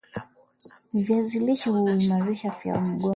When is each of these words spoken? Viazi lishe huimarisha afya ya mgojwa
Viazi 0.93 1.39
lishe 1.39 1.69
huimarisha 1.69 2.49
afya 2.49 2.73
ya 2.73 2.81
mgojwa 2.81 3.09